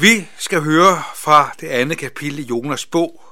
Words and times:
Vi 0.00 0.28
skal 0.38 0.62
høre 0.62 1.02
fra 1.14 1.54
det 1.60 1.68
andet 1.68 1.98
kapitel 1.98 2.38
i 2.38 2.42
Jonas 2.42 2.86
bog. 2.86 3.24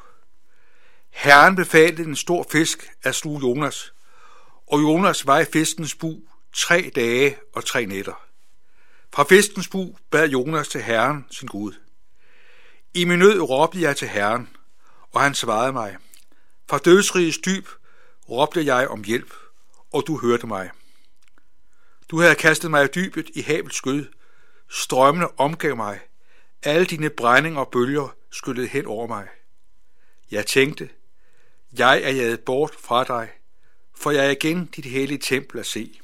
Herren 1.10 1.56
befalte 1.56 2.02
en 2.02 2.16
stor 2.16 2.46
fisk 2.50 2.90
at 3.02 3.14
sluge 3.14 3.40
Jonas, 3.40 3.92
og 4.66 4.82
Jonas 4.82 5.26
var 5.26 5.38
i 5.38 5.44
fiskens 5.44 5.94
bu 5.94 6.20
tre 6.52 6.90
dage 6.94 7.36
og 7.54 7.64
tre 7.64 7.86
nætter. 7.86 8.24
Fra 9.14 9.24
fiskens 9.24 9.68
bu 9.68 9.96
bad 10.10 10.28
Jonas 10.28 10.68
til 10.68 10.82
Herren, 10.82 11.26
sin 11.30 11.48
Gud. 11.48 11.72
I 12.94 13.04
min 13.04 13.18
nød 13.18 13.40
råbte 13.40 13.80
jeg 13.80 13.96
til 13.96 14.08
Herren, 14.08 14.48
og 15.12 15.20
han 15.20 15.34
svarede 15.34 15.72
mig. 15.72 15.96
Fra 16.68 16.78
dødsrigets 16.78 17.38
dyb 17.38 17.68
råbte 18.28 18.66
jeg 18.66 18.88
om 18.88 19.04
hjælp, 19.04 19.34
og 19.92 20.04
du 20.06 20.18
hørte 20.18 20.46
mig. 20.46 20.70
Du 22.10 22.20
havde 22.20 22.34
kastet 22.34 22.70
mig 22.70 22.84
i 22.84 22.88
dybet 22.94 23.30
i 23.34 23.40
havets 23.40 23.76
skød. 23.76 24.06
Strømmene 24.70 25.40
omgav 25.40 25.76
mig. 25.76 26.00
Alle 26.66 26.86
dine 26.86 27.10
brændinger 27.10 27.60
og 27.60 27.70
bølger 27.70 28.16
skyllede 28.30 28.66
hen 28.66 28.86
over 28.86 29.06
mig. 29.06 29.28
Jeg 30.30 30.46
tænkte, 30.46 30.90
jeg 31.78 32.02
er 32.02 32.10
jaget 32.10 32.40
bort 32.40 32.74
fra 32.78 33.04
dig, 33.04 33.30
for 33.94 34.10
jeg 34.10 34.26
er 34.26 34.30
igen 34.30 34.66
dit 34.66 34.84
hellige 34.84 35.18
tempel 35.18 35.58
at 35.58 35.66
se. 35.66 36.00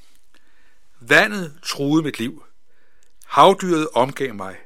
Vandet 1.00 1.58
truede 1.62 2.02
mit 2.02 2.18
liv. 2.18 2.44
Havdyret 3.26 3.88
omgav 3.94 4.34
mig. 4.34 4.56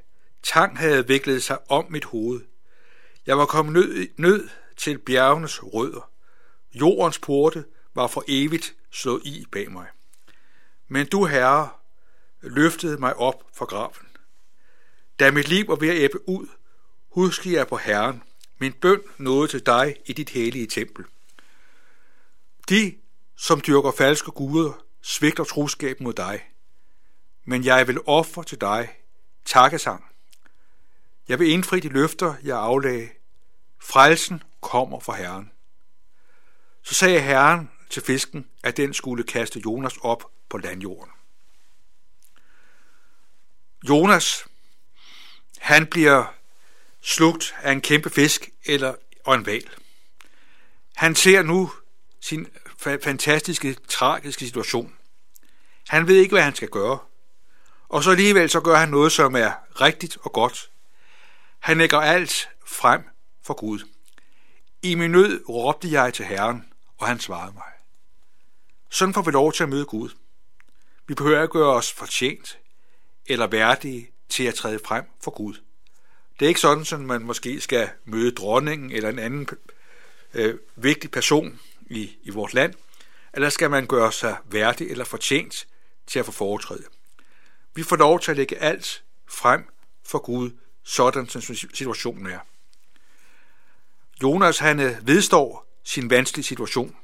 Tang 0.42 0.78
havde 0.78 1.06
viklet 1.06 1.42
sig 1.42 1.70
om 1.70 1.86
mit 1.88 2.04
hoved. 2.04 2.40
Jeg 3.26 3.38
var 3.38 3.46
kommet 3.46 3.74
nød, 3.74 4.08
nød 4.16 4.48
til 4.76 4.98
bjergenes 4.98 5.62
rødder. 5.62 6.10
Jordens 6.74 7.18
porte 7.18 7.64
var 7.94 8.06
for 8.06 8.24
evigt 8.28 8.74
slået 8.90 9.22
i 9.24 9.44
bag 9.52 9.72
mig. 9.72 9.86
Men 10.88 11.06
du, 11.06 11.24
Herre, 11.24 11.70
løftede 12.40 12.96
mig 12.96 13.16
op 13.16 13.44
fra 13.52 13.64
graven. 13.64 14.13
Da 15.20 15.30
mit 15.30 15.48
liv 15.48 15.68
var 15.68 15.76
ved 15.76 15.88
at 15.88 15.96
æbbe 15.96 16.28
ud, 16.28 16.46
husker 17.10 17.50
jeg 17.50 17.68
på 17.68 17.76
Herren. 17.76 18.22
Min 18.58 18.72
bøn 18.72 19.00
nåede 19.18 19.48
til 19.48 19.66
dig 19.66 19.96
i 20.06 20.12
dit 20.12 20.30
hellige 20.30 20.66
tempel. 20.66 21.04
De, 22.68 22.96
som 23.36 23.60
dyrker 23.60 23.90
falske 23.90 24.30
guder, 24.30 24.84
svigter 25.02 25.44
troskab 25.44 26.00
mod 26.00 26.12
dig. 26.12 26.50
Men 27.44 27.64
jeg 27.64 27.88
vil 27.88 27.98
ofre 28.06 28.44
til 28.44 28.60
dig 28.60 28.96
takkesang. 29.44 30.04
Jeg 31.28 31.38
vil 31.38 31.50
indfri 31.50 31.80
de 31.80 31.88
løfter, 31.88 32.34
jeg 32.42 32.58
aflagde. 32.58 33.08
Frelsen 33.78 34.42
kommer 34.60 35.00
fra 35.00 35.16
Herren. 35.16 35.52
Så 36.82 36.94
sagde 36.94 37.20
Herren 37.20 37.70
til 37.90 38.02
fisken, 38.02 38.50
at 38.62 38.76
den 38.76 38.94
skulle 38.94 39.24
kaste 39.24 39.60
Jonas 39.64 39.96
op 39.96 40.30
på 40.48 40.58
landjorden. 40.58 41.12
Jonas, 43.88 44.46
han 45.58 45.86
bliver 45.86 46.34
slugt 47.02 47.54
af 47.62 47.72
en 47.72 47.80
kæmpe 47.80 48.10
fisk 48.10 48.50
eller 48.64 48.94
og 49.24 49.34
en 49.34 49.46
val. 49.46 49.68
Han 50.96 51.14
ser 51.14 51.42
nu 51.42 51.70
sin 52.20 52.46
fantastiske, 53.02 53.76
tragiske 53.88 54.44
situation. 54.44 54.94
Han 55.88 56.08
ved 56.08 56.16
ikke, 56.16 56.34
hvad 56.34 56.42
han 56.42 56.54
skal 56.54 56.68
gøre. 56.68 56.98
Og 57.88 58.04
så 58.04 58.10
alligevel 58.10 58.50
så 58.50 58.60
gør 58.60 58.76
han 58.76 58.88
noget, 58.88 59.12
som 59.12 59.36
er 59.36 59.52
rigtigt 59.80 60.18
og 60.22 60.32
godt. 60.32 60.70
Han 61.58 61.78
lægger 61.78 61.98
alt 61.98 62.48
frem 62.66 63.02
for 63.42 63.54
Gud. 63.54 63.80
I 64.82 64.94
min 64.94 65.10
nød 65.10 65.48
råbte 65.48 65.92
jeg 65.92 66.14
til 66.14 66.24
Herren, 66.24 66.72
og 66.98 67.06
han 67.06 67.20
svarede 67.20 67.52
mig. 67.54 67.72
Sådan 68.90 69.14
får 69.14 69.22
vi 69.22 69.30
lov 69.30 69.52
til 69.52 69.62
at 69.62 69.68
møde 69.68 69.84
Gud. 69.84 70.10
Vi 71.06 71.14
behøver 71.14 71.42
ikke 71.42 71.52
gøre 71.52 71.74
os 71.74 71.92
fortjent 71.92 72.58
eller 73.26 73.46
værdige 73.46 74.10
til 74.34 74.44
at 74.44 74.54
træde 74.54 74.80
frem 74.84 75.04
for 75.20 75.30
Gud. 75.30 75.54
Det 76.38 76.46
er 76.46 76.48
ikke 76.48 76.60
sådan, 76.60 76.86
at 76.92 77.00
man 77.00 77.22
måske 77.22 77.60
skal 77.60 77.90
møde 78.04 78.30
dronningen 78.30 78.92
eller 78.92 79.08
en 79.08 79.18
anden 79.18 79.48
øh, 80.34 80.58
vigtig 80.76 81.10
person 81.10 81.60
i, 81.86 82.16
i 82.22 82.30
vores 82.30 82.54
land, 82.54 82.74
eller 83.32 83.48
skal 83.48 83.70
man 83.70 83.86
gøre 83.86 84.12
sig 84.12 84.36
værdig 84.44 84.90
eller 84.90 85.04
fortjent 85.04 85.66
til 86.06 86.18
at 86.18 86.24
få 86.24 86.32
foretræde. 86.32 86.84
Vi 87.74 87.82
får 87.82 87.96
lov 87.96 88.20
til 88.20 88.30
at 88.30 88.36
lægge 88.36 88.56
alt 88.58 89.02
frem 89.26 89.64
for 90.04 90.18
Gud, 90.18 90.50
sådan 90.82 91.28
som 91.28 91.42
situationen 91.74 92.26
er. 92.26 92.38
Jonas 94.22 94.58
han 94.58 94.80
øh, 94.80 95.06
vedstår 95.06 95.78
sin 95.84 96.10
vanskelige 96.10 96.44
situation. 96.44 96.96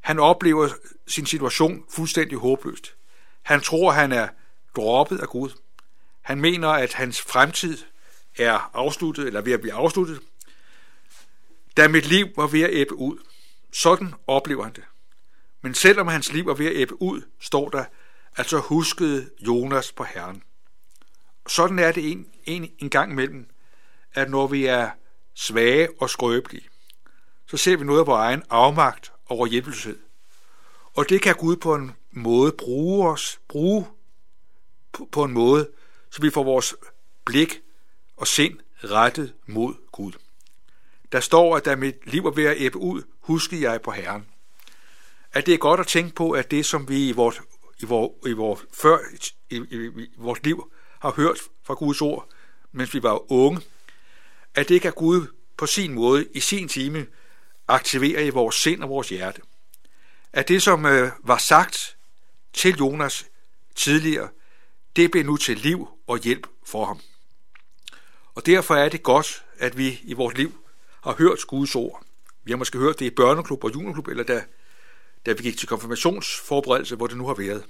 Han 0.00 0.18
oplever 0.18 0.68
sin 1.06 1.26
situation 1.26 1.84
fuldstændig 1.90 2.38
håbløst. 2.38 2.94
Han 3.42 3.60
tror, 3.60 3.90
han 3.90 4.12
er 4.12 4.28
droppet 4.76 5.18
af 5.18 5.28
Gud. 5.28 5.50
Han 6.24 6.40
mener, 6.40 6.68
at 6.68 6.94
hans 6.94 7.20
fremtid 7.20 7.78
er 8.38 8.70
afsluttet, 8.74 9.26
eller 9.26 9.40
ved 9.40 9.52
at 9.52 9.60
blive 9.60 9.74
afsluttet, 9.74 10.20
da 11.76 11.88
mit 11.88 12.06
liv 12.06 12.26
var 12.36 12.46
ved 12.46 12.62
at 12.62 12.70
æbbe 12.72 12.94
ud. 12.94 13.18
Sådan 13.72 14.14
oplever 14.26 14.64
han 14.64 14.72
det. 14.72 14.84
Men 15.62 15.74
selvom 15.74 16.08
hans 16.08 16.32
liv 16.32 16.46
var 16.46 16.54
ved 16.54 16.66
at 16.66 16.76
æbbe 16.76 17.02
ud, 17.02 17.22
står 17.40 17.68
der, 17.68 17.84
at 18.36 18.48
så 18.48 18.58
huskede 18.58 19.30
Jonas 19.40 19.92
på 19.92 20.04
Herren. 20.04 20.42
Sådan 21.46 21.78
er 21.78 21.92
det 21.92 22.12
en, 22.12 22.26
en, 22.44 22.70
en 22.78 22.90
gang 22.90 23.12
imellem, 23.12 23.50
at 24.14 24.30
når 24.30 24.46
vi 24.46 24.66
er 24.66 24.90
svage 25.34 25.88
og 26.00 26.10
skrøbelige, 26.10 26.68
så 27.46 27.56
ser 27.56 27.76
vi 27.76 27.84
noget 27.84 28.00
af 28.00 28.06
vores 28.06 28.20
egen 28.20 28.42
afmagt 28.50 29.12
og 29.26 29.38
vores 29.38 29.50
hjælpeløshed. 29.50 29.98
Og 30.94 31.08
det 31.08 31.22
kan 31.22 31.34
Gud 31.34 31.56
på 31.56 31.74
en 31.74 31.92
måde 32.10 32.52
bruge 32.52 33.08
os, 33.10 33.40
bruge 33.48 33.86
på, 34.92 35.08
på 35.12 35.24
en 35.24 35.32
måde, 35.32 35.68
så 36.14 36.22
vi 36.22 36.30
får 36.30 36.44
vores 36.44 36.74
blik 37.24 37.60
og 38.16 38.26
sind 38.26 38.58
rettet 38.84 39.34
mod 39.46 39.74
Gud. 39.92 40.12
Der 41.12 41.20
står, 41.20 41.56
at 41.56 41.64
da 41.64 41.76
mit 41.76 41.94
liv 42.06 42.26
er 42.26 42.30
ved 42.30 42.44
at 42.44 42.56
æbbe 42.58 42.78
ud, 42.78 43.02
husker 43.20 43.56
jeg 43.56 43.82
på 43.82 43.90
Herren. 43.90 44.26
At 45.32 45.46
det 45.46 45.54
er 45.54 45.58
godt 45.58 45.80
at 45.80 45.86
tænke 45.86 46.14
på, 46.14 46.30
at 46.30 46.50
det, 46.50 46.66
som 46.66 46.88
vi 46.88 47.08
i 47.08 47.12
vores, 47.12 47.40
i 47.78 47.84
vores, 47.84 48.12
i 48.26 48.32
vores, 48.32 48.60
før, 48.72 48.98
i, 49.50 49.56
i, 49.56 49.76
i 49.76 50.08
vores 50.16 50.42
liv 50.42 50.72
har 51.00 51.10
hørt 51.10 51.38
fra 51.64 51.74
Guds 51.74 52.00
ord, 52.00 52.28
mens 52.72 52.94
vi 52.94 53.02
var 53.02 53.32
unge, 53.32 53.60
at 54.54 54.68
det 54.68 54.82
kan 54.82 54.92
Gud 54.92 55.26
på 55.56 55.66
sin 55.66 55.94
måde, 55.94 56.28
i 56.34 56.40
sin 56.40 56.68
time, 56.68 57.06
aktivere 57.68 58.26
i 58.26 58.30
vores 58.30 58.54
sind 58.54 58.82
og 58.82 58.88
vores 58.88 59.08
hjerte. 59.08 59.42
At 60.32 60.48
det, 60.48 60.62
som 60.62 60.86
øh, 60.86 61.10
var 61.24 61.38
sagt 61.38 61.96
til 62.52 62.76
Jonas 62.76 63.26
tidligere, 63.74 64.28
det 64.96 65.10
blev 65.10 65.24
nu 65.24 65.36
til 65.36 65.56
liv 65.56 65.88
og 66.06 66.18
hjælp 66.18 66.46
for 66.66 66.84
ham. 66.84 67.00
Og 68.34 68.46
derfor 68.46 68.74
er 68.74 68.88
det 68.88 69.02
godt, 69.02 69.44
at 69.58 69.78
vi 69.78 70.00
i 70.04 70.12
vores 70.12 70.36
liv 70.36 70.52
har 71.02 71.14
hørt 71.18 71.46
Guds 71.46 71.74
ord. 71.74 72.04
Vi 72.44 72.52
har 72.52 72.56
måske 72.56 72.78
hørt 72.78 72.98
det 72.98 73.06
i 73.06 73.10
børneklub 73.10 73.64
og 73.64 73.74
juniorklub, 73.74 74.08
eller 74.08 74.24
da, 74.24 74.44
da 75.26 75.32
vi 75.32 75.42
gik 75.42 75.58
til 75.58 75.68
konfirmationsforberedelse, 75.68 76.96
hvor 76.96 77.06
det 77.06 77.16
nu 77.16 77.26
har 77.26 77.34
været. 77.34 77.64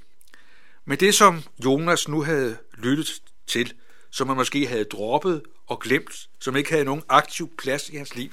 Men 0.85 1.01
det, 1.01 1.15
som 1.15 1.43
Jonas 1.65 2.09
nu 2.09 2.23
havde 2.23 2.57
lyttet 2.75 3.23
til, 3.47 3.73
som 4.11 4.29
han 4.29 4.37
måske 4.37 4.67
havde 4.67 4.85
droppet 4.85 5.43
og 5.67 5.81
glemt, 5.81 6.29
som 6.39 6.57
ikke 6.57 6.71
havde 6.71 6.85
nogen 6.85 7.03
aktiv 7.09 7.57
plads 7.59 7.89
i 7.89 7.97
hans 7.97 8.15
liv, 8.15 8.31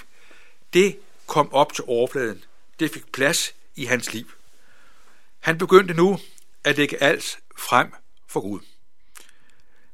det 0.74 1.00
kom 1.28 1.54
op 1.54 1.74
til 1.74 1.84
overfladen. 1.88 2.44
Det 2.80 2.92
fik 2.92 3.12
plads 3.12 3.54
i 3.76 3.86
hans 3.86 4.14
liv. 4.14 4.32
Han 5.40 5.58
begyndte 5.58 5.94
nu 5.94 6.20
at 6.64 6.78
lægge 6.78 7.04
alt 7.04 7.40
frem 7.58 7.94
for 8.28 8.42
Gud. 8.42 8.60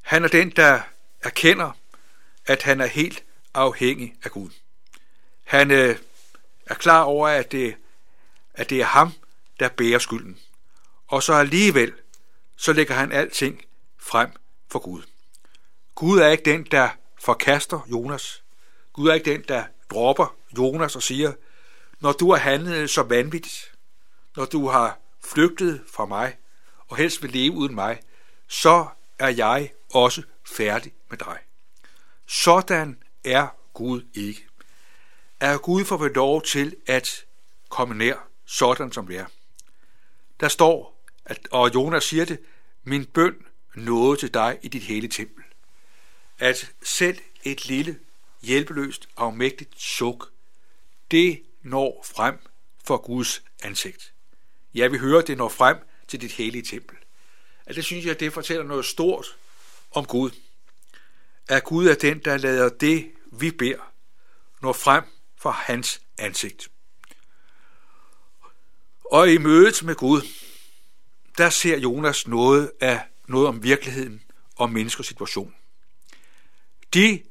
Han 0.08 0.24
er 0.24 0.28
den, 0.28 0.50
der 0.50 0.82
erkender, 1.24 1.72
at 2.46 2.64
han 2.64 2.82
er 2.82 2.86
helt 2.86 3.24
afhængig 3.54 4.16
af 4.24 4.32
Gud. 4.32 4.50
Han 5.44 5.72
øh, 5.72 5.98
er 6.66 6.74
klar 6.74 7.04
over, 7.04 7.28
at 7.28 7.52
det, 7.52 7.76
at 8.54 8.70
det 8.70 8.82
er 8.82 8.86
ham, 8.86 9.12
der 9.60 9.70
bærer 9.70 10.00
skylden. 10.00 10.40
Og 11.08 11.24
så 11.24 11.34
alligevel, 11.34 11.94
så 12.56 12.74
lægger 12.74 12.94
han 12.96 13.12
alting 13.12 13.66
frem 13.98 14.30
for 14.72 14.80
Gud. 14.80 15.02
Gud 15.96 16.20
er 16.20 16.28
ikke 16.28 16.52
den, 16.52 16.64
der 16.64 16.90
forkaster 17.20 17.88
Jonas. 17.92 18.44
Gud 18.94 19.10
er 19.10 19.14
ikke 19.14 19.32
den, 19.32 19.44
der 19.48 19.64
dropper 19.92 20.36
Jonas 20.58 20.96
og 20.96 21.04
siger, 21.04 21.34
når 22.00 22.12
du 22.12 22.32
har 22.32 22.40
handlet 22.40 22.90
så 22.90 23.04
vanvittigt, 23.04 23.72
når 24.36 24.46
du 24.46 24.68
har 24.68 25.00
flygtet 25.24 25.84
fra 25.94 26.06
mig 26.06 26.38
og 26.88 26.98
helst 26.98 27.24
vil 27.24 27.32
leve 27.32 27.54
uden 27.54 27.76
mig, 27.76 28.02
så 28.48 28.88
er 29.20 29.30
jeg 29.30 29.72
også 29.94 30.24
færdig 30.46 30.94
med 31.10 31.18
dig. 31.18 31.38
Sådan 32.26 33.04
er 33.24 33.48
Gud 33.74 34.02
ikke. 34.14 34.48
Er 35.40 35.58
Gud 35.58 35.86
for 35.86 35.98
ved 35.98 36.10
lov 36.10 36.42
til 36.42 36.76
at 36.88 37.26
komme 37.70 37.96
nær, 37.96 38.28
sådan 38.46 38.92
som 38.92 39.08
det 39.08 39.18
er. 39.18 39.26
Der 40.40 40.48
står, 40.48 41.04
at, 41.26 41.48
og 41.52 41.74
Jonas 41.74 42.04
siger 42.04 42.26
det, 42.26 42.40
min 42.84 43.06
bøn 43.06 43.46
nåede 43.76 44.20
til 44.20 44.34
dig 44.34 44.60
i 44.64 44.68
dit 44.68 44.84
hele 44.84 45.08
tempel. 45.08 45.44
At 46.40 46.72
selv 46.84 47.18
et 47.44 47.66
lille, 47.66 48.00
hjælpeløst, 48.42 49.10
afmægtigt 49.18 49.82
suk, 49.82 50.32
det 51.12 51.44
når 51.62 52.06
frem 52.16 52.40
for 52.84 52.98
Guds 52.98 53.44
ansigt. 53.64 54.14
Ja, 54.74 54.88
vi 54.88 54.98
hører, 54.98 55.22
det 55.22 55.38
når 55.38 55.50
frem 55.50 55.78
til 56.08 56.22
dit 56.22 56.32
hellige 56.32 56.64
tempel. 56.64 56.98
At 57.68 57.76
det 57.76 57.86
synes 57.86 58.06
jeg, 58.06 58.20
det 58.20 58.34
fortæller 58.34 58.64
noget 58.64 58.86
stort 58.86 59.38
om 59.92 60.06
Gud. 60.06 60.32
at 61.48 61.64
Gud 61.64 61.88
er 61.88 61.96
den, 61.96 62.20
der 62.20 62.38
lader 62.38 62.70
det, 62.70 63.12
vi 63.32 63.52
beder, 63.52 63.92
nå 64.62 64.74
frem 64.74 65.04
for 65.38 65.52
hans 65.52 66.02
ansigt. 66.18 66.70
Og 69.12 69.32
i 69.32 69.38
mødet 69.38 69.84
med 69.84 69.96
Gud, 69.96 70.22
der 71.38 71.50
ser 71.50 71.78
Jonas 71.78 72.28
noget 72.28 72.72
af 72.80 73.02
noget 73.28 73.48
om 73.48 73.64
virkeligheden 73.64 74.24
og 74.56 74.72
menneskers 74.72 75.08
situation. 75.08 75.56
De, 76.94 77.24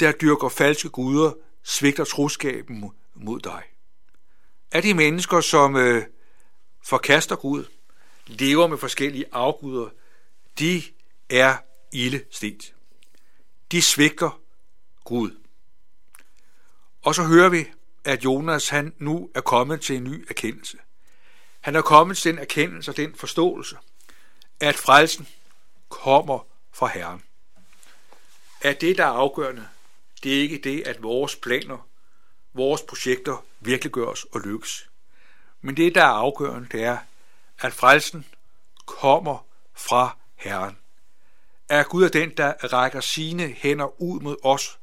der 0.00 0.12
dyrker 0.12 0.48
falske 0.48 0.88
guder, 0.88 1.32
svigter 1.62 2.04
troskaben 2.04 2.90
mod 3.14 3.40
dig. 3.40 3.62
Er 4.70 4.80
de 4.80 4.94
mennesker, 4.94 5.40
som 5.40 5.76
øh, 5.76 6.04
forkaster 6.84 7.36
Gud, 7.36 7.64
lever 8.26 8.66
med 8.66 8.78
forskellige 8.78 9.24
afguder, 9.32 9.88
de 10.58 10.82
er 11.30 11.56
ilde 11.92 12.24
stet. 12.30 12.74
De 13.72 13.82
svigter 13.82 14.40
Gud. 15.04 15.30
Og 17.02 17.14
så 17.14 17.24
hører 17.24 17.48
vi, 17.48 17.66
at 18.04 18.24
Jonas 18.24 18.68
han 18.68 18.94
nu 18.98 19.30
er 19.34 19.40
kommet 19.40 19.80
til 19.80 19.96
en 19.96 20.04
ny 20.04 20.26
erkendelse. 20.28 20.78
Han 21.60 21.76
er 21.76 21.82
kommet 21.82 22.16
til 22.16 22.32
den 22.32 22.40
erkendelse 22.40 22.90
og 22.90 22.96
den 22.96 23.14
forståelse, 23.14 23.76
at 24.60 24.76
frelsen 24.76 25.28
kommer 25.88 26.46
fra 26.72 26.86
Herren. 26.86 27.22
At 28.60 28.80
det, 28.80 28.98
der 28.98 29.04
er 29.04 29.08
afgørende, 29.08 29.68
det 30.22 30.36
er 30.36 30.40
ikke 30.40 30.58
det, 30.58 30.82
at 30.86 31.02
vores 31.02 31.36
planer, 31.36 31.88
vores 32.54 32.82
projekter 32.82 33.44
virkeliggøres 33.60 34.24
og 34.24 34.40
lykkes. 34.40 34.90
Men 35.60 35.76
det, 35.76 35.94
der 35.94 36.02
er 36.02 36.06
afgørende, 36.06 36.68
det 36.72 36.82
er, 36.82 36.98
at 37.64 37.72
frelsen 37.72 38.26
kommer 38.86 39.46
fra 39.74 40.16
Herren. 40.34 40.78
At 41.68 41.88
Gud 41.88 42.04
er 42.04 42.08
den, 42.08 42.36
der 42.36 42.52
rækker 42.52 43.00
sine 43.00 43.48
hænder 43.48 44.02
ud 44.02 44.20
mod 44.20 44.36
os 44.42 44.78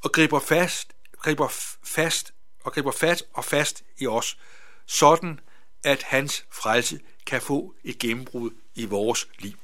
og 0.00 0.12
griber 0.12 0.40
fast, 0.40 0.92
griber 1.12 1.48
fast 1.82 2.34
og 2.64 2.72
griber 2.72 2.90
fast 2.90 3.24
og 3.32 3.44
fast 3.44 3.84
i 3.98 4.06
os, 4.06 4.38
sådan 4.86 5.40
at 5.84 6.02
hans 6.02 6.46
frelse 6.50 7.00
kan 7.26 7.42
få 7.42 7.74
et 7.84 7.98
gennembrud 7.98 8.50
i 8.74 8.84
vores 8.84 9.28
liv. 9.38 9.56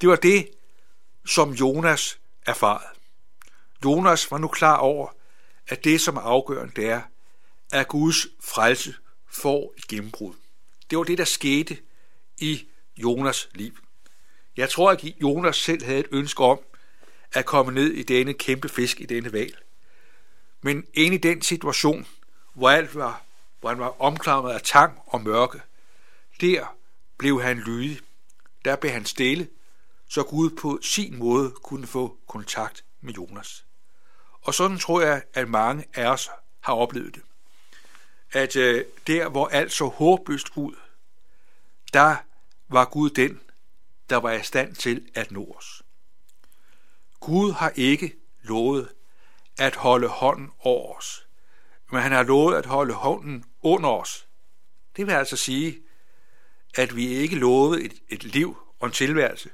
Det 0.00 0.08
var 0.08 0.16
det, 0.16 0.50
som 1.26 1.50
Jonas 1.50 2.18
erfarede. 2.46 2.88
Jonas 3.84 4.30
var 4.30 4.38
nu 4.38 4.48
klar 4.48 4.76
over, 4.76 5.08
at 5.68 5.84
det, 5.84 6.00
som 6.00 6.16
er 6.16 6.20
afgørende, 6.20 6.72
det 6.76 6.88
er, 6.88 7.02
at 7.72 7.88
Guds 7.88 8.26
frelse 8.40 8.94
får 9.26 9.74
et 9.76 9.88
gennembrud. 9.88 10.34
Det 10.90 10.98
var 10.98 11.04
det, 11.04 11.18
der 11.18 11.24
skete 11.24 11.78
i 12.38 12.68
Jonas 12.96 13.48
liv. 13.54 13.78
Jeg 14.56 14.70
tror, 14.70 14.90
at 14.90 15.04
Jonas 15.04 15.56
selv 15.56 15.84
havde 15.84 16.00
et 16.00 16.08
ønske 16.10 16.42
om 16.42 16.60
at 17.32 17.46
komme 17.46 17.72
ned 17.72 17.92
i 17.92 18.02
denne 18.02 18.34
kæmpe 18.34 18.68
fisk 18.68 19.00
i 19.00 19.06
denne 19.06 19.32
val. 19.32 19.54
Men 20.62 20.86
ind 20.94 21.14
i 21.14 21.18
den 21.18 21.42
situation, 21.42 22.06
hvor 22.54 22.70
alt 22.70 22.94
var, 22.94 23.24
hvor 23.60 23.68
han 23.68 23.78
var 23.78 24.02
omklamret 24.02 24.52
af 24.52 24.62
tang 24.62 24.98
og 25.06 25.20
mørke, 25.20 25.60
der 26.40 26.76
blev 27.18 27.42
han 27.42 27.58
lydig. 27.58 28.00
Der 28.64 28.76
blev 28.76 28.92
han 28.92 29.04
stille, 29.04 29.48
så 30.08 30.22
Gud 30.22 30.50
på 30.50 30.78
sin 30.82 31.18
måde 31.18 31.50
kunne 31.50 31.86
få 31.86 32.16
kontakt 32.28 32.84
med 33.00 33.14
Jonas. 33.14 33.64
Og 34.42 34.54
sådan 34.54 34.78
tror 34.78 35.00
jeg, 35.00 35.22
at 35.34 35.48
mange 35.48 35.84
af 35.94 36.06
os 36.06 36.30
har 36.60 36.74
oplevet 36.74 37.14
det. 37.14 37.22
At 38.34 38.56
øh, 38.56 38.84
der, 39.06 39.28
hvor 39.28 39.48
alt 39.48 39.72
så 39.72 39.86
håbløst 39.86 40.46
ud, 40.54 40.74
der 41.92 42.16
var 42.68 42.84
Gud 42.84 43.10
den, 43.10 43.40
der 44.10 44.16
var 44.16 44.32
i 44.32 44.42
stand 44.42 44.74
til 44.74 45.08
at 45.14 45.30
nå 45.30 45.54
os. 45.58 45.82
Gud 47.20 47.52
har 47.52 47.72
ikke 47.76 48.14
lovet 48.42 48.88
at 49.58 49.76
holde 49.76 50.08
hånden 50.08 50.50
over 50.60 50.96
os, 50.96 51.26
men 51.92 52.02
han 52.02 52.12
har 52.12 52.22
lovet 52.22 52.56
at 52.56 52.66
holde 52.66 52.94
hånden 52.94 53.44
under 53.62 53.90
os. 53.90 54.26
Det 54.96 55.06
vil 55.06 55.12
altså 55.12 55.36
sige, 55.36 55.78
at 56.74 56.96
vi 56.96 57.06
ikke 57.06 57.36
lovet 57.36 57.84
et, 57.84 57.92
et 58.08 58.24
liv 58.24 58.56
og 58.80 58.86
en 58.86 58.92
tilværelse, 58.92 59.50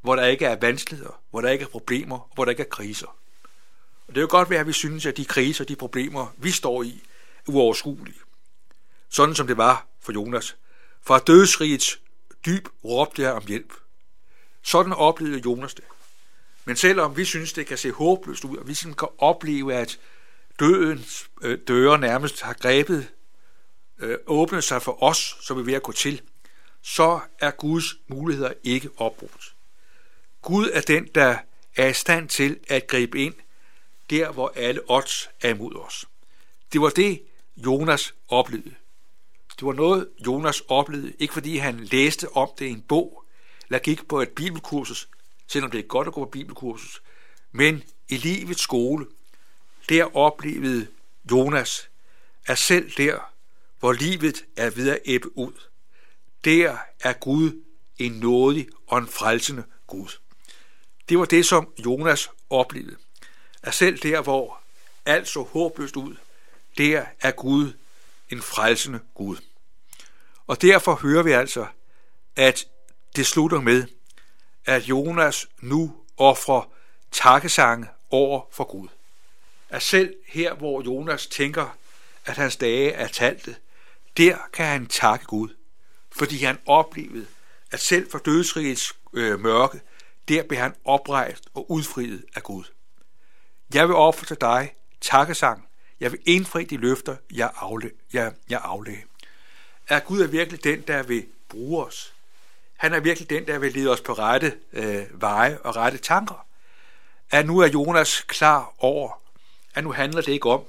hvor 0.00 0.16
der 0.16 0.24
ikke 0.24 0.44
er 0.44 0.56
vanskeligheder, 0.56 1.22
hvor 1.30 1.40
der 1.40 1.50
ikke 1.50 1.64
er 1.64 1.68
problemer, 1.68 2.30
hvor 2.34 2.44
der 2.44 2.50
ikke 2.50 2.62
er 2.62 2.68
kriser. 2.68 3.16
Og 4.06 4.14
det 4.14 4.16
er 4.16 4.20
jo 4.20 4.28
godt 4.30 4.50
være, 4.50 4.60
at 4.60 4.66
vi 4.66 4.72
synes, 4.72 5.06
at 5.06 5.16
de 5.16 5.24
kriser, 5.24 5.64
de 5.64 5.76
problemer, 5.76 6.34
vi 6.36 6.50
står 6.50 6.82
i, 6.82 7.02
uoverskuelig. 7.48 8.14
Sådan 9.08 9.34
som 9.34 9.46
det 9.46 9.56
var 9.56 9.86
for 10.00 10.12
Jonas. 10.12 10.56
Fra 11.02 11.18
dødsrigets 11.18 12.00
dyb 12.46 12.68
råbte 12.84 13.22
jeg 13.22 13.32
om 13.32 13.46
hjælp. 13.46 13.72
Sådan 14.62 14.92
oplevede 14.92 15.42
Jonas 15.44 15.74
det. 15.74 15.84
Men 16.64 16.76
selvom 16.76 17.16
vi 17.16 17.24
synes, 17.24 17.52
det 17.52 17.66
kan 17.66 17.78
se 17.78 17.90
håbløst 17.90 18.44
ud, 18.44 18.56
og 18.56 18.68
vi 18.68 18.74
kan 18.74 19.08
opleve, 19.18 19.74
at 19.74 19.98
dødens 20.60 21.30
øh, 21.42 21.58
døre 21.68 21.98
nærmest 21.98 22.42
har 22.42 22.52
grebet, 22.52 23.08
øh, 23.98 24.18
åbnet 24.26 24.64
sig 24.64 24.82
for 24.82 25.02
os, 25.02 25.36
så 25.40 25.54
vi 25.54 25.60
er 25.60 25.64
ved 25.64 25.74
at 25.74 25.82
gå 25.82 25.92
til, 25.92 26.20
så 26.82 27.20
er 27.38 27.50
Guds 27.50 27.84
muligheder 28.06 28.52
ikke 28.62 28.90
opbrugt. 28.96 29.54
Gud 30.42 30.70
er 30.72 30.80
den, 30.80 31.06
der 31.14 31.38
er 31.76 31.86
i 31.86 31.92
stand 31.92 32.28
til 32.28 32.58
at 32.68 32.86
gribe 32.86 33.18
ind 33.18 33.34
der, 34.10 34.32
hvor 34.32 34.52
alle 34.56 34.80
odds 34.90 35.28
er 35.40 35.48
imod 35.48 35.74
os. 35.74 36.06
Det 36.72 36.80
var 36.80 36.88
det, 36.88 37.22
Jonas 37.56 38.14
oplevede. 38.28 38.74
Det 39.58 39.66
var 39.66 39.72
noget, 39.72 40.08
Jonas 40.26 40.62
oplevede, 40.68 41.12
ikke 41.18 41.34
fordi 41.34 41.56
han 41.56 41.80
læste 41.80 42.28
om 42.36 42.48
det 42.58 42.66
i 42.66 42.70
en 42.70 42.82
bog, 42.82 43.24
eller 43.68 43.78
gik 43.78 44.08
på 44.08 44.20
et 44.22 44.28
bibelkursus, 44.28 45.08
selvom 45.46 45.70
det 45.70 45.78
er 45.78 45.82
godt 45.82 46.08
at 46.08 46.14
gå 46.14 46.24
på 46.24 46.30
bibelkursus, 46.30 47.02
men 47.52 47.82
i 48.08 48.16
livets 48.16 48.62
skole, 48.62 49.06
der 49.88 50.16
oplevede 50.16 50.86
Jonas, 51.30 51.88
at 52.46 52.58
selv 52.58 52.92
der, 52.96 53.32
hvor 53.80 53.92
livet 53.92 54.44
er 54.56 54.70
ved 54.70 54.90
at 54.90 54.98
æbbe 55.04 55.38
ud, 55.38 55.52
der 56.44 56.76
er 57.00 57.12
Gud 57.12 57.62
en 57.98 58.12
nådig 58.12 58.68
og 58.86 58.98
en 58.98 59.08
frelsende 59.08 59.64
Gud. 59.86 60.18
Det 61.08 61.18
var 61.18 61.24
det, 61.24 61.46
som 61.46 61.72
Jonas 61.84 62.30
oplevede. 62.50 62.96
At 63.62 63.74
selv 63.74 63.98
der, 63.98 64.22
hvor 64.22 64.60
alt 65.06 65.28
så 65.28 65.42
håbløst 65.42 65.96
ud, 65.96 66.16
der 66.78 67.04
er 67.20 67.30
Gud 67.30 67.72
en 68.30 68.42
frelsende 68.42 69.00
Gud. 69.14 69.36
Og 70.46 70.62
derfor 70.62 70.94
hører 70.94 71.22
vi 71.22 71.32
altså, 71.32 71.66
at 72.36 72.64
det 73.16 73.26
slutter 73.26 73.60
med, 73.60 73.84
at 74.64 74.82
Jonas 74.82 75.46
nu 75.60 75.96
offrer 76.16 76.72
takkesange 77.12 77.88
over 78.10 78.42
for 78.52 78.64
Gud. 78.64 78.88
At 79.68 79.82
selv 79.82 80.14
her, 80.26 80.54
hvor 80.54 80.82
Jonas 80.82 81.26
tænker, 81.26 81.76
at 82.24 82.36
hans 82.36 82.56
dage 82.56 82.92
er 82.92 83.08
talte, 83.08 83.56
der 84.16 84.38
kan 84.52 84.66
han 84.66 84.86
takke 84.86 85.26
Gud, 85.26 85.48
fordi 86.16 86.44
han 86.44 86.58
oplevede, 86.66 87.26
at 87.70 87.80
selv 87.80 88.10
for 88.10 88.18
dødsrigets 88.18 88.96
øh, 89.12 89.40
mørke, 89.40 89.80
der 90.28 90.42
blev 90.42 90.60
han 90.60 90.74
oprejst 90.84 91.44
og 91.54 91.70
udfriet 91.70 92.24
af 92.34 92.42
Gud. 92.42 92.64
Jeg 93.74 93.88
vil 93.88 93.96
ofre 93.96 94.26
til 94.26 94.36
dig 94.40 94.74
takkesang. 95.00 95.68
Jeg 96.02 96.12
vil 96.12 96.20
indfri 96.24 96.64
de 96.64 96.76
løfter, 96.76 97.16
jeg, 97.32 97.50
afle, 97.56 97.90
jeg, 98.12 98.32
jeg 98.48 98.60
aflagde. 98.64 99.02
Er 99.88 100.00
Gud 100.00 100.20
er 100.20 100.26
virkelig 100.26 100.64
den, 100.64 100.80
der 100.80 101.02
vil 101.02 101.26
bruge 101.48 101.86
os. 101.86 102.14
Han 102.76 102.94
er 102.94 103.00
virkelig 103.00 103.30
den, 103.30 103.46
der 103.46 103.58
vil 103.58 103.72
lede 103.72 103.90
os 103.90 104.00
på 104.00 104.12
rette 104.12 104.58
øh, 104.72 105.20
veje 105.20 105.58
og 105.58 105.76
rette 105.76 105.98
tanker. 105.98 106.46
At 107.30 107.46
nu 107.46 107.58
er 107.58 107.66
Jonas 107.66 108.20
klar 108.20 108.74
over, 108.78 109.22
at 109.74 109.84
nu 109.84 109.92
handler 109.92 110.22
det 110.22 110.32
ikke 110.32 110.48
om, 110.50 110.64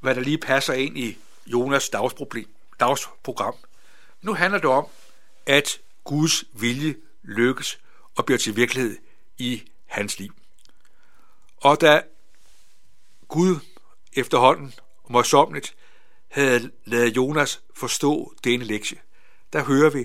hvad 0.00 0.14
der 0.14 0.20
lige 0.20 0.38
passer 0.38 0.72
ind 0.72 0.98
i 0.98 1.18
Jonas 1.46 1.88
dagsproblem, 1.88 2.48
dagsprogram. 2.80 3.54
Nu 4.20 4.34
handler 4.34 4.58
det 4.58 4.70
om, 4.70 4.86
at 5.46 5.78
Guds 6.04 6.44
vilje 6.52 6.94
lykkes 7.22 7.78
og 8.14 8.26
bliver 8.26 8.38
til 8.38 8.56
virkelighed 8.56 8.98
i 9.38 9.62
hans 9.86 10.18
liv. 10.18 10.34
Og 11.56 11.80
da 11.80 12.02
Gud 13.28 13.56
efterhånden 14.16 14.74
morsomligt 15.08 15.76
havde 16.28 16.70
lavet 16.84 17.16
Jonas 17.16 17.60
forstå 17.74 18.34
denne 18.44 18.64
lektie, 18.64 18.98
der 19.52 19.64
hører 19.64 19.90
vi, 19.90 20.04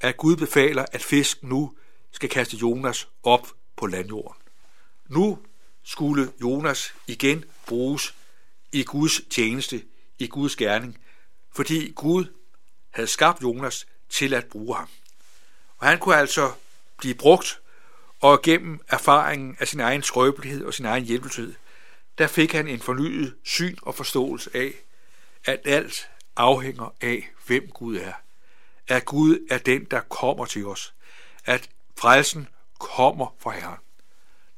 at 0.00 0.16
Gud 0.16 0.36
befaler, 0.36 0.86
at 0.92 1.02
fisk 1.02 1.42
nu 1.42 1.76
skal 2.12 2.28
kaste 2.28 2.56
Jonas 2.56 3.08
op 3.22 3.48
på 3.76 3.86
landjorden. 3.86 4.42
Nu 5.08 5.38
skulle 5.82 6.32
Jonas 6.40 6.94
igen 7.06 7.44
bruges 7.66 8.14
i 8.72 8.82
Guds 8.82 9.20
tjeneste, 9.30 9.82
i 10.18 10.26
Guds 10.26 10.56
gerning, 10.56 10.98
fordi 11.52 11.92
Gud 11.92 12.24
havde 12.90 13.08
skabt 13.08 13.42
Jonas 13.42 13.86
til 14.08 14.34
at 14.34 14.46
bruge 14.46 14.76
ham. 14.76 14.88
Og 15.78 15.86
han 15.86 15.98
kunne 15.98 16.16
altså 16.16 16.52
blive 16.98 17.14
brugt, 17.14 17.60
og 18.20 18.42
gennem 18.42 18.80
erfaringen 18.88 19.56
af 19.60 19.68
sin 19.68 19.80
egen 19.80 20.02
skrøbelighed 20.02 20.64
og 20.64 20.74
sin 20.74 20.84
egen 20.84 21.04
hjælpeløshed, 21.04 21.54
der 22.18 22.26
fik 22.26 22.52
han 22.52 22.68
en 22.68 22.80
fornyet 22.80 23.36
syn 23.44 23.76
og 23.82 23.94
forståelse 23.94 24.50
af, 24.54 24.72
at 25.44 25.60
alt 25.64 26.10
afhænger 26.36 26.94
af, 27.00 27.28
hvem 27.46 27.68
Gud 27.68 27.96
er. 27.96 28.12
At 28.88 29.04
Gud 29.04 29.46
er 29.50 29.58
den, 29.58 29.84
der 29.84 30.00
kommer 30.00 30.44
til 30.44 30.66
os. 30.66 30.94
At 31.44 31.70
frelsen 31.98 32.48
kommer 32.78 33.36
fra 33.38 33.50
Herren. 33.50 33.78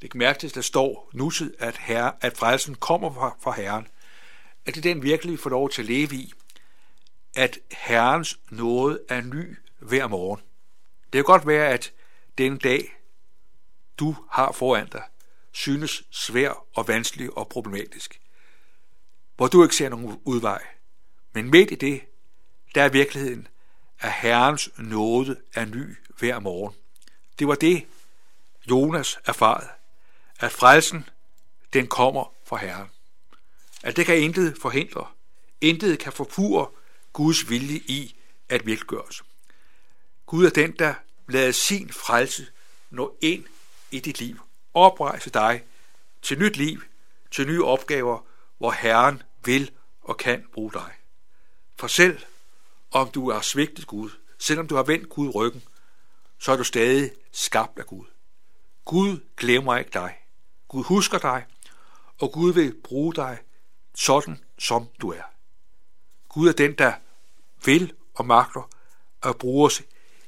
Det 0.03 0.11
kan 0.11 0.19
mærkes, 0.19 0.53
der 0.53 0.61
står 0.61 1.11
nutid, 1.13 1.55
at, 1.59 1.77
herre, 1.77 2.13
at 2.21 2.37
frelsen 2.37 2.75
kommer 2.75 3.15
fra, 3.15 3.37
fra 3.41 3.53
Herren. 3.53 3.89
At 4.67 4.75
det 4.75 4.87
er 4.87 4.95
den 4.95 5.03
virkelig, 5.03 5.33
vi 5.33 5.37
får 5.37 5.51
lov 5.51 5.71
til 5.71 5.83
at 5.83 5.89
leve 5.89 6.15
i. 6.15 6.33
At 7.37 7.59
Herrens 7.71 8.39
nåde 8.51 9.01
er 9.09 9.21
ny 9.21 9.59
hver 9.79 10.07
morgen. 10.07 10.41
Det 11.03 11.13
kan 11.13 11.25
godt 11.25 11.47
være, 11.47 11.69
at 11.69 11.93
den 12.39 12.59
dag, 12.59 12.95
du 13.99 14.17
har 14.31 14.53
foran 14.53 14.89
dig, 14.89 15.03
synes 15.59 16.03
svær 16.11 16.67
og 16.75 16.89
vanskelig 16.89 17.37
og 17.37 17.49
problematisk. 17.49 18.21
Hvor 19.37 19.47
du 19.47 19.63
ikke 19.63 19.77
ser 19.77 19.89
nogen 19.89 20.21
udvej. 20.25 20.67
Men 21.33 21.51
midt 21.51 21.71
i 21.71 21.75
det, 21.75 22.01
der 22.75 22.83
er 22.83 22.89
virkeligheden, 22.89 23.49
at 24.01 24.13
Herrens 24.13 24.71
nåde 24.79 25.41
er 25.55 25.65
ny 25.65 25.97
hver 26.19 26.39
morgen. 26.39 26.75
Det 27.39 27.49
var 27.49 27.55
det, 27.55 27.87
Jonas 28.71 29.19
erfarede, 29.27 29.69
at 30.41 30.53
frelsen, 30.53 31.09
den 31.73 31.87
kommer 31.87 32.33
fra 32.45 32.57
Herren. 32.57 32.89
At 33.83 33.97
det 33.97 34.07
kan 34.07 34.19
intet 34.19 34.59
forhindre, 34.63 35.07
intet 35.61 35.99
kan 35.99 36.13
forpure 36.13 36.71
Guds 37.13 37.51
vilje 37.51 37.77
i 37.77 38.17
at 38.49 38.67
virkeliggøres. 38.67 39.23
Gud 40.27 40.47
er 40.47 40.51
den, 40.51 40.73
der 40.73 40.95
lader 41.29 41.53
sin 41.53 41.93
frelse 41.93 42.47
nå 42.91 43.17
ind 43.21 43.45
i 43.91 44.01
dit 44.01 44.21
liv, 44.21 44.48
oprejse 44.79 45.31
dig 45.31 45.65
til 46.23 46.39
nyt 46.39 46.57
liv, 46.57 46.83
til 47.31 47.47
nye 47.47 47.65
opgaver, 47.65 48.19
hvor 48.59 48.71
Herren 48.71 49.23
vil 49.45 49.71
og 50.03 50.17
kan 50.17 50.45
bruge 50.53 50.73
dig. 50.73 50.93
For 51.77 51.87
selv 51.87 52.19
om 52.91 53.11
du 53.11 53.31
har 53.31 53.41
svigtet 53.41 53.87
Gud, 53.87 54.11
selvom 54.39 54.69
du 54.69 54.77
har 54.77 54.83
vendt 54.83 55.09
Gud 55.09 55.35
ryggen, 55.35 55.63
så 56.39 56.53
er 56.53 56.57
du 56.57 56.65
stadig 56.65 57.11
skabt 57.33 57.79
af 57.79 57.87
Gud. 57.87 58.05
Gud 58.85 59.21
glemmer 59.37 59.77
ikke 59.77 59.91
dig. 59.91 60.19
Gud 60.69 60.85
husker 60.85 61.19
dig, 61.19 61.47
og 62.19 62.33
Gud 62.33 62.53
vil 62.53 62.75
bruge 62.85 63.15
dig 63.15 63.39
sådan, 63.95 64.45
som 64.59 64.89
du 65.01 65.13
er. 65.13 65.23
Gud 66.29 66.49
er 66.49 66.53
den, 66.53 66.73
der 66.73 66.93
vil 67.65 67.93
og 68.15 68.27
magter 68.27 68.71
at 69.23 69.39
bruge 69.39 69.67
os, 69.67 69.83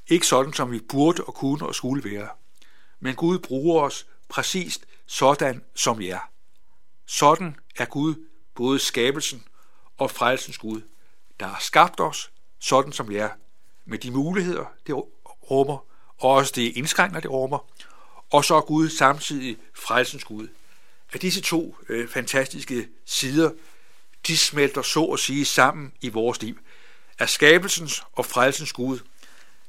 ikke 0.07 0.27
sådan, 0.27 0.53
som 0.53 0.73
vi 0.73 0.81
burde 0.81 1.25
og 1.25 1.35
kunne 1.35 1.67
og 1.67 1.75
skulle 1.75 2.11
være. 2.11 2.29
Men 3.01 3.15
Gud 3.15 3.39
bruger 3.39 3.83
os 3.83 4.07
præcist 4.31 4.87
sådan, 5.07 5.65
som 5.75 6.01
I 6.01 6.09
er. 6.09 6.31
Sådan 7.07 7.57
er 7.77 7.85
Gud 7.85 8.15
både 8.55 8.79
skabelsen 8.79 9.43
og 9.99 10.11
frelsens 10.11 10.59
Gud, 10.59 10.81
der 11.41 11.47
har 11.47 11.61
skabt 11.61 12.01
os, 12.01 12.31
sådan 12.61 12.93
som 12.93 13.09
vi 13.09 13.17
er, 13.17 13.31
med 13.85 13.99
de 13.99 14.11
muligheder, 14.11 14.65
det 14.87 14.95
rummer, 15.51 15.87
og 16.19 16.31
også 16.31 16.53
det 16.57 16.77
indskrænkninger, 16.77 17.21
det 17.21 17.31
rummer, 17.31 17.59
og 18.31 18.45
så 18.45 18.55
er 18.55 18.61
Gud 18.61 18.89
samtidig 18.89 19.57
frelsens 19.75 20.25
Gud. 20.25 20.49
At 21.13 21.23
disse 21.23 21.41
to 21.41 21.77
øh, 21.89 22.09
fantastiske 22.09 22.89
sider, 23.07 23.51
de 24.27 24.37
smelter 24.37 24.83
så 24.83 25.05
at 25.05 25.19
sige 25.19 25.45
sammen 25.45 25.93
i 26.01 26.09
vores 26.09 26.43
liv. 26.43 26.59
At 27.19 27.31
skabelsens 27.31 28.03
og 28.13 28.27
frelsens 28.27 28.73
Gud 28.73 28.99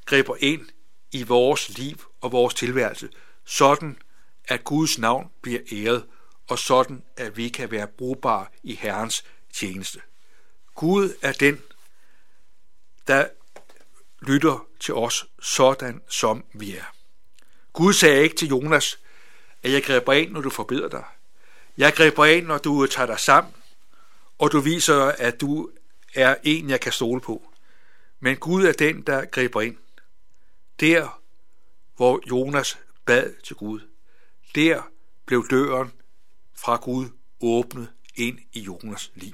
griber 0.06 0.36
ind 0.40 0.70
i 1.12 1.24
vores 1.24 1.78
liv 1.78 2.02
og 2.22 2.32
vores 2.32 2.54
tilværelse, 2.54 3.10
sådan 3.46 3.98
at 4.48 4.64
Guds 4.64 4.98
navn 4.98 5.32
bliver 5.42 5.60
æret, 5.72 6.06
og 6.48 6.60
sådan 6.60 7.04
at 7.18 7.38
vi 7.38 7.50
kan 7.50 7.72
være 7.72 7.88
brugbare 7.88 8.48
i 8.64 8.76
Herrens 8.76 9.24
tjeneste. 9.54 10.02
Gud 10.76 11.14
er 11.22 11.32
den, 11.32 11.62
der 13.08 13.28
lytter 14.22 14.68
til 14.80 14.94
os 14.94 15.26
sådan, 15.42 16.02
som 16.10 16.46
vi 16.54 16.76
er. 16.76 16.96
Gud 17.74 17.94
sagde 17.94 18.24
ikke 18.24 18.36
til 18.36 18.48
Jonas, 18.48 19.00
at 19.64 19.72
jeg 19.72 19.84
griber 19.84 20.14
ind, 20.14 20.32
når 20.32 20.42
du 20.42 20.50
forbedrer 20.50 20.90
dig. 20.90 21.04
Jeg 21.78 21.94
griber 21.94 22.26
ind, 22.26 22.46
når 22.46 22.58
du 22.58 22.88
tager 22.88 23.06
dig 23.06 23.20
sammen, 23.20 23.54
og 24.38 24.52
du 24.52 24.60
viser, 24.60 25.04
at 25.04 25.42
du 25.42 25.70
er 26.16 26.36
en, 26.44 26.70
jeg 26.70 26.80
kan 26.80 26.92
stole 26.92 27.22
på. 27.22 27.54
Men 28.20 28.38
Gud 28.38 28.66
er 28.66 28.72
den, 28.72 29.02
der 29.02 29.26
griber 29.26 29.62
ind. 29.62 29.78
Der, 30.80 31.22
hvor 31.96 32.22
Jonas 32.30 32.78
bad 33.06 33.34
til 33.44 33.56
Gud, 33.56 33.80
der 34.56 34.82
blev 35.26 35.48
døren 35.50 35.92
fra 36.58 36.76
Gud 36.76 37.10
åbnet 37.42 37.94
ind 38.16 38.40
i 38.54 38.60
Jonas 38.60 39.12
liv. 39.16 39.34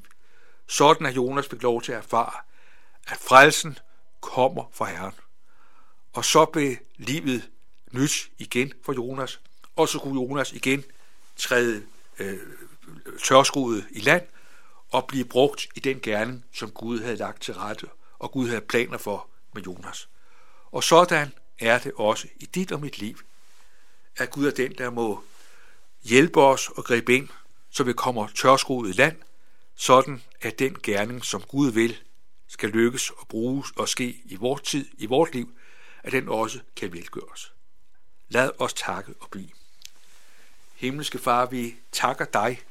Sådan 0.67 1.05
at 1.05 1.15
Jonas 1.15 1.47
fik 1.47 1.63
lov 1.63 1.81
til 1.81 1.91
at 1.91 1.97
erfare, 1.97 2.33
at 3.07 3.17
frelsen 3.17 3.77
kommer 4.21 4.63
fra 4.74 4.86
Herren. 4.86 5.13
Og 6.13 6.25
så 6.25 6.45
blev 6.45 6.75
livet 6.97 7.50
nyt 7.91 8.31
igen 8.38 8.74
for 8.86 8.93
Jonas, 8.93 9.41
og 9.75 9.89
så 9.89 10.00
kunne 10.00 10.21
Jonas 10.21 10.53
igen 10.53 10.83
træde 11.36 11.86
øh, 12.19 12.39
tørskuddet 13.24 13.88
i 13.91 14.00
land 14.00 14.27
og 14.89 15.07
blive 15.07 15.25
brugt 15.25 15.67
i 15.75 15.79
den 15.79 16.00
gerning, 16.00 16.45
som 16.53 16.71
Gud 16.71 17.00
havde 17.00 17.15
lagt 17.15 17.41
til 17.41 17.53
rette, 17.53 17.88
og 18.19 18.31
Gud 18.31 18.47
havde 18.47 18.62
planer 18.62 18.97
for 18.97 19.29
med 19.53 19.63
Jonas. 19.63 20.09
Og 20.71 20.83
sådan 20.83 21.33
er 21.59 21.79
det 21.79 21.91
også 21.95 22.27
i 22.36 22.45
dit 22.45 22.71
og 22.71 22.79
mit 22.81 22.97
liv, 22.97 23.17
at 24.17 24.31
Gud 24.31 24.47
er 24.47 24.51
den, 24.51 24.77
der 24.77 24.89
må 24.89 25.24
hjælpe 26.03 26.41
os 26.41 26.69
og 26.69 26.83
gribe 26.83 27.15
ind, 27.15 27.29
så 27.69 27.83
vi 27.83 27.93
kommer 27.93 28.27
tørskoet 28.36 28.89
i 28.89 28.91
land, 28.91 29.17
sådan 29.75 30.24
at 30.41 30.59
den 30.59 30.77
gerning, 30.83 31.25
som 31.25 31.41
Gud 31.41 31.71
vil, 31.71 31.97
skal 32.47 32.69
lykkes 32.69 33.09
og 33.09 33.27
bruges 33.27 33.67
og 33.75 33.89
ske 33.89 34.21
i 34.25 34.36
vores 34.36 34.62
tid, 34.62 34.86
i 34.97 35.05
vores 35.05 35.33
liv, 35.33 35.53
at 36.03 36.12
den 36.12 36.29
også 36.29 36.59
kan 36.75 36.93
velgøres. 36.93 37.51
Lad 38.29 38.51
os 38.57 38.74
takke 38.74 39.13
og 39.19 39.29
blive. 39.29 39.50
Himmelske 40.75 41.19
Far, 41.19 41.45
vi 41.45 41.75
takker 41.91 42.25
dig, 42.25 42.62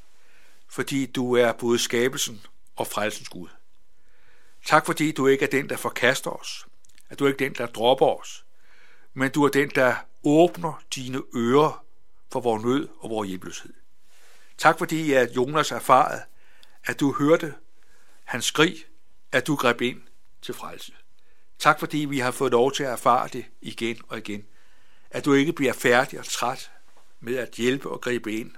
fordi 0.69 1.07
du 1.07 1.37
er 1.37 1.53
både 1.53 1.79
skabelsen 1.79 2.47
og 2.77 2.87
frelsens 2.87 3.29
Gud. 3.29 3.49
Tak 4.67 4.87
fordi 4.87 5.13
du 5.13 5.27
ikke 5.27 5.45
er 5.45 5.51
den, 5.51 5.69
der 5.69 5.77
forkaster 5.77 6.31
os, 6.31 6.67
at 7.09 7.19
du 7.19 7.25
er 7.25 7.29
ikke 7.29 7.45
den, 7.45 7.55
der 7.55 7.67
dropper 7.67 8.07
os, 8.07 8.45
men 9.15 9.31
du 9.31 9.45
er 9.45 9.49
den, 9.49 9.71
der 9.71 9.97
åbner 10.27 10.83
dine 10.95 11.23
ører 11.37 11.85
for 12.33 12.41
vores 12.41 12.65
nød 12.65 12.89
og 12.99 13.11
vores 13.11 13.29
hjælpeløshed. 13.29 13.73
Tak 14.59 14.79
fordi, 14.79 15.13
at 15.13 15.37
Jonas 15.37 15.73
erfarede, 15.73 16.23
at 16.85 17.01
du 17.01 17.13
hørte 17.13 17.55
hans 18.25 18.45
skrig, 18.45 18.85
at 19.33 19.47
du 19.47 19.57
greb 19.57 19.81
ind 19.81 20.03
til 20.43 20.55
frelse. 20.55 20.93
Tak 21.59 21.79
fordi 21.79 21.99
vi 21.99 22.19
har 22.19 22.31
fået 22.31 22.53
lov 22.53 22.73
til 22.73 22.83
at 22.83 22.91
erfare 22.91 23.29
det 23.29 23.45
igen 23.61 23.99
og 24.09 24.19
igen. 24.19 24.47
At 25.11 25.25
du 25.25 25.33
ikke 25.33 25.53
bliver 25.53 25.73
færdig 25.73 26.19
og 26.19 26.25
træt 26.25 26.71
med 27.21 27.37
at 27.37 27.51
hjælpe 27.51 27.91
og 27.91 28.01
gribe 28.01 28.33
ind 28.33 28.53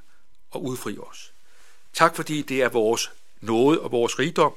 og 0.50 0.64
udfri 0.64 0.98
os. 0.98 1.32
Tak 1.92 2.16
fordi 2.16 2.42
det 2.42 2.62
er 2.62 2.68
vores 2.68 3.12
nåde 3.40 3.80
og 3.80 3.92
vores 3.92 4.18
rigdom, 4.18 4.54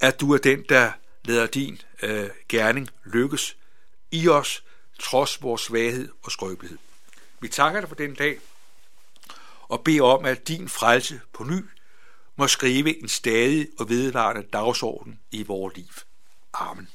at 0.00 0.20
du 0.20 0.32
er 0.32 0.38
den, 0.38 0.64
der 0.68 0.92
lader 1.24 1.46
din 1.46 1.80
øh, 2.02 2.30
gerning 2.48 2.88
lykkes 3.04 3.56
i 4.10 4.28
os, 4.28 4.64
trods 5.02 5.42
vores 5.42 5.62
svaghed 5.62 6.08
og 6.22 6.32
skrøbelighed. 6.32 6.78
Vi 7.40 7.48
takker 7.48 7.80
dig 7.80 7.88
for 7.88 7.96
den 7.96 8.14
dag, 8.14 8.38
og 9.68 9.84
beder 9.84 10.02
om, 10.02 10.24
at 10.24 10.48
din 10.48 10.68
frelse 10.68 11.20
på 11.32 11.44
ny 11.44 11.64
må 12.36 12.46
skrive 12.46 13.02
en 13.02 13.08
stadig 13.08 13.68
og 13.78 13.88
vedvarende 13.88 14.42
dagsorden 14.52 15.20
i 15.30 15.42
vores 15.42 15.76
liv. 15.76 15.86
Amen. 16.54 16.88